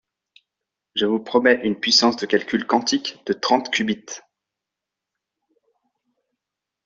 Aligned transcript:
Je 0.95 1.05
vous 1.05 1.19
promets 1.19 1.61
une 1.63 1.79
puissance 1.79 2.15
de 2.17 2.25
calcul 2.25 2.65
quantique 2.65 3.21
de 3.27 3.33
trente 3.33 3.71
qubits. 3.71 4.07